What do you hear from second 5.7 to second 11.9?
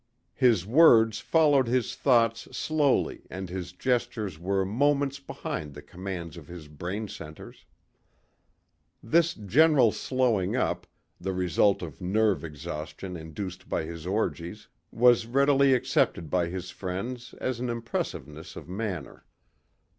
the commands of his brain centers. This general slowing up, the result